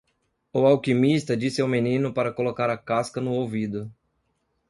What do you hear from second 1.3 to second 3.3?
disse ao menino para colocar a casca